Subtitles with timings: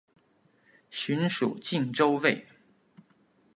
[0.89, 2.47] 寻属靖州卫。